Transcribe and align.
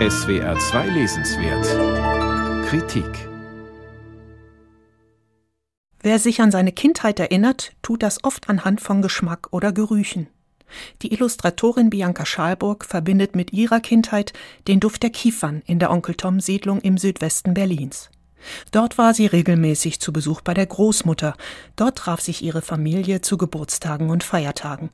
SWR 0.00 0.58
2 0.58 0.88
Lesenswert 0.88 2.66
Kritik 2.66 3.28
Wer 6.00 6.18
sich 6.18 6.40
an 6.40 6.50
seine 6.50 6.72
Kindheit 6.72 7.20
erinnert, 7.20 7.74
tut 7.80 8.02
das 8.02 8.24
oft 8.24 8.48
anhand 8.48 8.80
von 8.80 9.02
Geschmack 9.02 9.46
oder 9.52 9.70
Gerüchen. 9.70 10.26
Die 11.02 11.12
Illustratorin 11.12 11.90
Bianca 11.90 12.26
Schalburg 12.26 12.84
verbindet 12.84 13.36
mit 13.36 13.52
ihrer 13.52 13.78
Kindheit 13.78 14.32
den 14.66 14.80
Duft 14.80 15.04
der 15.04 15.10
Kiefern 15.10 15.62
in 15.64 15.78
der 15.78 15.92
Onkel 15.92 16.16
Tom 16.16 16.40
Siedlung 16.40 16.80
im 16.80 16.98
Südwesten 16.98 17.54
Berlins. 17.54 18.10
Dort 18.72 18.98
war 18.98 19.14
sie 19.14 19.26
regelmäßig 19.26 20.00
zu 20.00 20.12
Besuch 20.12 20.40
bei 20.40 20.54
der 20.54 20.66
Großmutter. 20.66 21.36
Dort 21.76 21.98
traf 21.98 22.20
sich 22.20 22.42
ihre 22.42 22.62
Familie 22.62 23.20
zu 23.20 23.38
Geburtstagen 23.38 24.10
und 24.10 24.24
Feiertagen. 24.24 24.90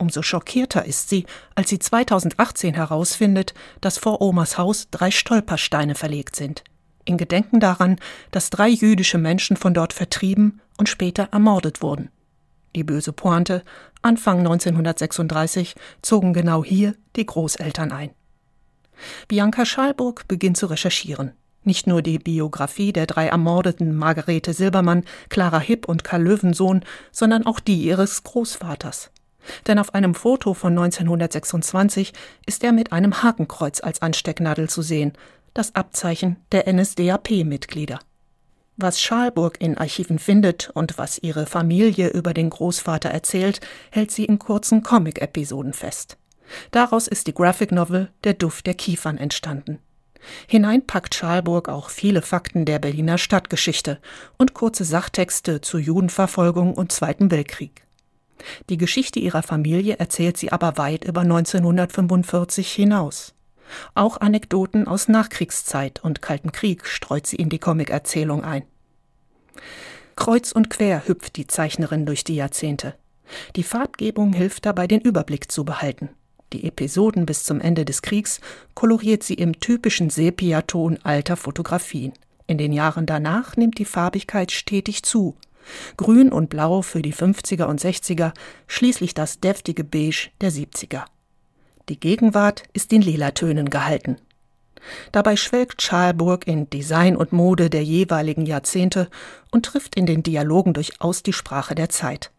Umso 0.00 0.22
schockierter 0.22 0.86
ist 0.86 1.10
sie, 1.10 1.26
als 1.54 1.68
sie 1.68 1.78
2018 1.78 2.72
herausfindet, 2.72 3.52
dass 3.82 3.98
vor 3.98 4.22
Omas 4.22 4.56
Haus 4.56 4.88
drei 4.90 5.10
Stolpersteine 5.10 5.94
verlegt 5.94 6.36
sind. 6.36 6.64
In 7.04 7.18
Gedenken 7.18 7.60
daran, 7.60 7.98
dass 8.30 8.48
drei 8.48 8.68
jüdische 8.68 9.18
Menschen 9.18 9.58
von 9.58 9.74
dort 9.74 9.92
vertrieben 9.92 10.62
und 10.78 10.88
später 10.88 11.28
ermordet 11.32 11.82
wurden. 11.82 12.08
Die 12.74 12.82
böse 12.82 13.12
Pointe, 13.12 13.62
Anfang 14.00 14.38
1936 14.38 15.74
zogen 16.00 16.32
genau 16.32 16.64
hier 16.64 16.94
die 17.16 17.26
Großeltern 17.26 17.92
ein. 17.92 18.10
Bianca 19.28 19.66
Schalburg 19.66 20.26
beginnt 20.28 20.56
zu 20.56 20.64
recherchieren. 20.64 21.32
Nicht 21.62 21.86
nur 21.86 22.00
die 22.00 22.18
Biografie 22.18 22.94
der 22.94 23.04
drei 23.04 23.26
ermordeten 23.26 23.94
Margarete 23.94 24.54
Silbermann, 24.54 25.04
Clara 25.28 25.58
Hipp 25.58 25.86
und 25.86 26.04
Karl 26.04 26.22
Löwensohn, 26.22 26.86
sondern 27.12 27.44
auch 27.44 27.60
die 27.60 27.82
ihres 27.82 28.22
Großvaters. 28.22 29.10
Denn 29.66 29.78
auf 29.78 29.94
einem 29.94 30.14
Foto 30.14 30.54
von 30.54 30.78
1926 30.78 32.12
ist 32.46 32.64
er 32.64 32.72
mit 32.72 32.92
einem 32.92 33.22
Hakenkreuz 33.22 33.80
als 33.82 34.02
Anstecknadel 34.02 34.68
zu 34.68 34.82
sehen, 34.82 35.12
das 35.54 35.74
Abzeichen 35.74 36.36
der 36.52 36.72
NSDAP-Mitglieder. 36.72 37.98
Was 38.76 39.00
Schalburg 39.00 39.60
in 39.60 39.76
Archiven 39.76 40.18
findet 40.18 40.70
und 40.70 40.96
was 40.96 41.18
ihre 41.18 41.44
Familie 41.44 42.08
über 42.08 42.32
den 42.32 42.48
Großvater 42.48 43.10
erzählt, 43.10 43.60
hält 43.90 44.10
sie 44.10 44.24
in 44.24 44.38
kurzen 44.38 44.82
Comic-Episoden 44.82 45.74
fest. 45.74 46.16
Daraus 46.70 47.06
ist 47.06 47.26
die 47.26 47.34
Graphic 47.34 47.72
Novel 47.72 48.10
Der 48.24 48.34
Duft 48.34 48.66
der 48.66 48.74
Kiefern 48.74 49.18
entstanden. 49.18 49.80
Hinein 50.46 50.86
packt 50.86 51.14
Schalburg 51.14 51.68
auch 51.68 51.90
viele 51.90 52.22
Fakten 52.22 52.64
der 52.64 52.78
Berliner 52.78 53.18
Stadtgeschichte 53.18 53.98
und 54.36 54.54
kurze 54.54 54.84
Sachtexte 54.84 55.60
zur 55.60 55.80
Judenverfolgung 55.80 56.74
und 56.74 56.92
Zweiten 56.92 57.30
Weltkrieg. 57.30 57.86
Die 58.68 58.76
Geschichte 58.76 59.18
ihrer 59.18 59.42
Familie 59.42 59.96
erzählt 59.98 60.36
sie 60.36 60.52
aber 60.52 60.76
weit 60.78 61.04
über 61.04 61.20
1945 61.20 62.70
hinaus. 62.72 63.34
Auch 63.94 64.20
Anekdoten 64.20 64.86
aus 64.86 65.08
Nachkriegszeit 65.08 66.02
und 66.02 66.22
Kalten 66.22 66.52
Krieg 66.52 66.86
streut 66.86 67.26
sie 67.26 67.36
in 67.36 67.48
die 67.48 67.58
Comicerzählung 67.58 68.44
ein. 68.44 68.64
Kreuz 70.16 70.52
und 70.52 70.70
quer 70.70 71.06
hüpft 71.06 71.36
die 71.36 71.46
Zeichnerin 71.46 72.04
durch 72.06 72.24
die 72.24 72.34
Jahrzehnte. 72.34 72.94
Die 73.56 73.62
Farbgebung 73.62 74.32
hilft 74.32 74.66
dabei, 74.66 74.86
den 74.86 75.00
Überblick 75.00 75.50
zu 75.50 75.64
behalten. 75.64 76.10
Die 76.52 76.64
Episoden 76.64 77.26
bis 77.26 77.44
zum 77.44 77.60
Ende 77.60 77.84
des 77.84 78.02
Kriegs 78.02 78.40
koloriert 78.74 79.22
sie 79.22 79.34
im 79.34 79.60
typischen 79.60 80.10
Sepiaton 80.10 80.98
alter 81.04 81.36
Fotografien. 81.36 82.12
In 82.46 82.58
den 82.58 82.72
Jahren 82.72 83.06
danach 83.06 83.56
nimmt 83.56 83.78
die 83.78 83.84
Farbigkeit 83.84 84.50
stetig 84.50 85.04
zu. 85.04 85.36
Grün 85.96 86.32
und 86.32 86.50
Blau 86.50 86.82
für 86.82 87.02
die 87.02 87.14
50er 87.14 87.64
und 87.64 87.80
60er, 87.80 88.32
schließlich 88.66 89.14
das 89.14 89.40
deftige 89.40 89.84
Beige 89.84 90.30
der 90.40 90.50
70er. 90.50 91.04
Die 91.88 91.98
Gegenwart 91.98 92.62
ist 92.72 92.92
in 92.92 93.02
Lila-Tönen 93.02 93.70
gehalten. 93.70 94.16
Dabei 95.12 95.36
schwelgt 95.36 95.82
Schalburg 95.82 96.46
in 96.46 96.70
Design 96.70 97.16
und 97.16 97.32
Mode 97.32 97.68
der 97.68 97.84
jeweiligen 97.84 98.46
Jahrzehnte 98.46 99.08
und 99.50 99.66
trifft 99.66 99.94
in 99.94 100.06
den 100.06 100.22
Dialogen 100.22 100.72
durchaus 100.72 101.22
die 101.22 101.32
Sprache 101.32 101.74
der 101.74 101.88
Zeit. 101.88 102.30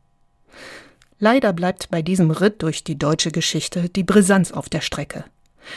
Leider 1.20 1.54
bleibt 1.54 1.92
bei 1.92 2.02
diesem 2.02 2.32
Ritt 2.32 2.64
durch 2.64 2.84
die 2.84 2.98
deutsche 2.98 3.32
Geschichte 3.32 3.90
die 3.90 4.04
Brisanz 4.04 4.52
auf 4.52 4.70
der 4.70 4.82
Strecke. 4.82 5.24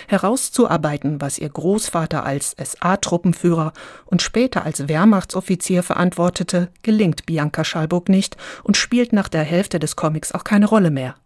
Herauszuarbeiten, 0.09 1.21
was 1.21 1.39
ihr 1.39 1.49
Großvater 1.49 2.25
als 2.25 2.57
SA-Truppenführer 2.59 3.73
und 4.07 4.23
später 4.23 4.65
als 4.65 4.89
Wehrmachtsoffizier 4.89 5.83
verantwortete, 5.83 6.69
gelingt 6.83 7.27
Bianca 7.27 7.65
Schalburg 7.65 8.09
nicht 8.09 8.37
und 8.63 8.77
spielt 8.77 9.13
nach 9.13 9.29
der 9.29 9.43
Hälfte 9.43 9.79
des 9.79 9.97
Comics 9.97 10.33
auch 10.33 10.45
keine 10.45 10.67
Rolle 10.67 10.91
mehr. 10.91 11.17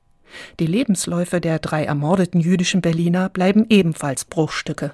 Die 0.60 0.66
Lebensläufe 0.66 1.41
der 1.41 1.58
drei 1.58 1.84
ermordeten 1.84 2.41
jüdischen 2.41 2.80
Berliner 2.80 3.28
bleiben 3.28 3.66
ebenfalls 3.69 4.24
Bruchstücke. 4.24 4.92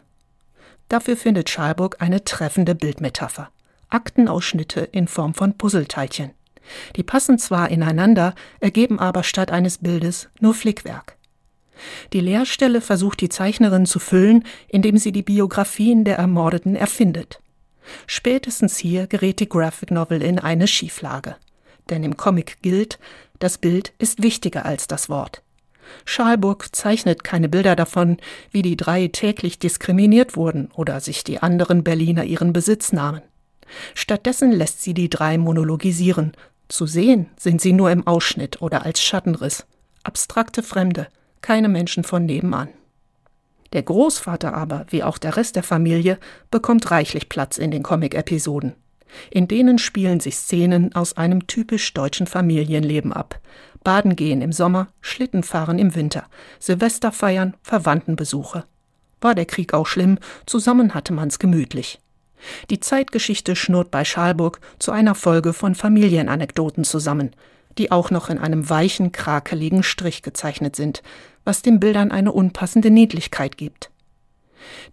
Dafür 0.89 1.17
findet 1.17 1.51
Schalburg 1.51 1.97
eine 2.01 2.25
treffende 2.25 2.75
Bildmetapher. 2.75 3.51
Aktenausschnitte 3.89 4.81
in 4.81 5.09
Form 5.09 5.35
von 5.35 5.57
Puzzleteilchen. 5.57 6.31
Die 6.97 7.03
passen 7.03 7.39
zwar 7.39 7.71
ineinander, 7.71 8.35
ergeben 8.61 8.99
aber 8.99 9.23
statt 9.23 9.51
eines 9.51 9.79
Bildes 9.79 10.29
nur 10.41 10.55
Flickwerk. 10.55 11.17
Die 12.13 12.21
Leerstelle 12.21 12.81
versucht 12.81 13.21
die 13.21 13.29
Zeichnerin 13.29 13.87
zu 13.87 13.99
füllen, 13.99 14.45
indem 14.69 14.99
sie 14.99 15.13
die 15.13 15.23
Biografien 15.23 16.05
der 16.05 16.19
Ermordeten 16.19 16.77
erfindet. 16.77 17.41
Spätestens 18.07 18.79
hier 18.79 19.07
gerät 19.07 19.41
die 19.41 19.49
Graphic 19.49 19.91
Novel 19.91 20.23
in 20.23 20.39
eine 20.39 20.67
Schieflage. 20.67 21.37
Denn 21.91 22.03
im 22.03 22.17
Comic 22.17 22.63
gilt, 22.63 22.99
das 23.39 23.59
Bild 23.59 23.93
ist 23.99 24.23
wichtiger 24.23 24.65
als 24.65 24.87
das 24.87 25.09
Wort. 25.09 25.43
Schalburg 26.05 26.75
zeichnet 26.75 27.25
keine 27.25 27.49
Bilder 27.49 27.77
davon, 27.77 28.17
wie 28.51 28.63
die 28.63 28.77
drei 28.77 29.09
täglich 29.09 29.59
diskriminiert 29.59 30.37
wurden 30.37 30.71
oder 30.75 31.01
sich 31.01 31.25
die 31.25 31.41
anderen 31.41 31.85
Berliner 31.85 32.25
ihren 32.25 32.53
Besitz 32.53 32.93
nahmen. 32.93 33.23
Stattdessen 33.95 34.53
lässt 34.53 34.83
sie 34.83 34.95
die 34.95 35.11
drei 35.11 35.39
monologisieren. 35.39 36.33
Zu 36.69 36.87
sehen 36.87 37.29
sind 37.39 37.61
sie 37.61 37.73
nur 37.73 37.91
im 37.91 38.07
Ausschnitt 38.07 38.63
oder 38.63 38.85
als 38.85 39.03
Schattenriss. 39.03 39.67
Abstrakte 40.03 40.63
Fremde, 40.63 41.09
keine 41.45 41.69
Menschen 41.69 42.05
von 42.05 42.25
nebenan. 42.25 42.69
Der 43.75 43.83
Großvater 43.83 44.55
aber, 44.55 44.87
wie 44.89 45.03
auch 45.03 45.19
der 45.19 45.37
Rest 45.37 45.57
der 45.57 45.63
Familie, 45.63 46.19
bekommt 46.51 46.91
reichlich 46.91 47.29
Platz 47.29 47.59
in 47.59 47.71
den 47.71 47.83
Comic-Episoden. 47.83 48.73
In 49.31 49.47
denen 49.47 49.79
spielen 49.79 50.21
sich 50.21 50.37
Szenen 50.37 50.95
aus 50.95 51.19
einem 51.19 51.47
typisch 51.47 51.93
deutschen 51.93 52.27
Familienleben 52.27 53.13
ab. 53.13 53.41
Baden 53.85 54.17
gehen 54.17 54.41
im 54.41 54.53
Sommer, 54.53 54.89
Schlitten 55.03 55.43
fahren 55.43 55.79
im 55.79 55.95
Winter, 55.95 56.25
Silvester 56.59 57.13
feiern, 57.13 57.55
Verwandtenbesuche. 57.63 58.65
War 59.21 59.35
der 59.35 59.45
Krieg 59.45 59.75
auch 59.75 59.87
schlimm, 59.87 60.19
zusammen 60.47 60.95
hatte 60.95 61.13
man's 61.13 61.39
gemütlich. 61.39 62.01
Die 62.71 62.81
Zeitgeschichte 62.81 63.55
schnurrt 63.55 63.91
bei 63.91 64.07
Schalburg 64.07 64.61
zu 64.79 64.93
einer 64.93 65.15
Folge 65.15 65.53
von 65.53 65.75
Familienanekdoten 65.75 66.85
zusammen, 66.85 67.33
die 67.79 67.91
auch 67.91 68.11
noch 68.11 68.31
in 68.31 68.39
einem 68.39 68.69
weichen, 68.71 69.13
krakeligen 69.13 69.83
Strich 69.83 70.23
gezeichnet 70.23 70.77
sind, 70.77 71.03
was 71.45 71.63
den 71.63 71.81
Bildern 71.81 72.11
eine 72.11 72.33
unpassende 72.33 72.91
Niedlichkeit 72.91 73.57
gibt. 73.57 73.91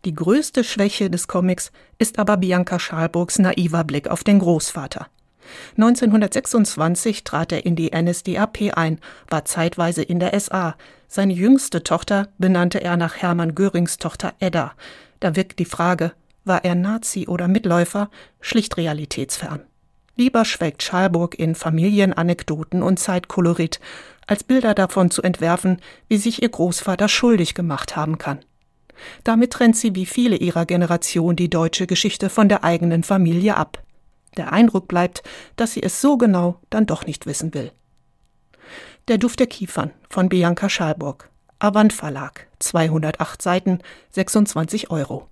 Die 0.05 0.13
größte 0.13 0.63
Schwäche 0.63 1.09
des 1.09 1.27
Comics 1.27 1.71
ist 1.97 2.19
aber 2.19 2.37
Bianca 2.37 2.79
Schalburgs 2.79 3.39
naiver 3.39 3.83
Blick 3.83 4.07
auf 4.07 4.23
den 4.23 4.39
Großvater. 4.39 5.07
1926 5.77 7.23
trat 7.23 7.51
er 7.51 7.65
in 7.65 7.75
die 7.75 7.91
NSDAP 7.95 8.73
ein, 8.75 8.99
war 9.29 9.45
zeitweise 9.45 10.03
in 10.03 10.19
der 10.19 10.37
SA. 10.39 10.75
Seine 11.07 11.33
jüngste 11.33 11.83
Tochter 11.83 12.29
benannte 12.37 12.81
er 12.81 12.97
nach 12.97 13.17
Hermann 13.17 13.55
Görings 13.55 13.97
Tochter 13.97 14.33
Edda. 14.39 14.73
Da 15.19 15.35
wirkt 15.35 15.59
die 15.59 15.65
Frage, 15.65 16.13
war 16.45 16.63
er 16.63 16.75
Nazi 16.75 17.27
oder 17.27 17.47
Mitläufer, 17.47 18.09
schlicht 18.39 18.77
realitätsfern. 18.77 19.61
Lieber 20.15 20.45
schwelgt 20.45 20.83
Schalburg 20.83 21.37
in 21.39 21.55
Familienanekdoten 21.55 22.83
und 22.83 22.99
Zeitkolorit, 22.99 23.79
als 24.27 24.43
Bilder 24.43 24.73
davon 24.73 25.11
zu 25.11 25.21
entwerfen, 25.21 25.81
wie 26.07 26.17
sich 26.17 26.41
ihr 26.41 26.49
Großvater 26.49 27.07
schuldig 27.07 27.53
gemacht 27.53 27.95
haben 27.95 28.17
kann. 28.17 28.39
Damit 29.23 29.53
trennt 29.53 29.77
sie 29.77 29.95
wie 29.95 30.05
viele 30.05 30.35
ihrer 30.35 30.65
Generation 30.65 31.35
die 31.35 31.49
deutsche 31.49 31.87
Geschichte 31.87 32.29
von 32.29 32.49
der 32.49 32.63
eigenen 32.63 33.03
Familie 33.03 33.57
ab. 33.57 33.83
Der 34.37 34.53
Eindruck 34.53 34.87
bleibt, 34.87 35.23
dass 35.55 35.73
sie 35.73 35.83
es 35.83 36.01
so 36.01 36.17
genau 36.17 36.59
dann 36.69 36.85
doch 36.85 37.05
nicht 37.05 37.25
wissen 37.25 37.53
will. 37.53 37.71
Der 39.07 39.17
Duft 39.17 39.39
der 39.39 39.47
Kiefern 39.47 39.91
von 40.09 40.29
Bianca 40.29 40.69
Schalburg. 40.69 41.29
Avant 41.59 41.93
Verlag, 41.93 42.47
208 42.59 43.41
Seiten, 43.41 43.79
26 44.11 44.89
Euro. 44.89 45.27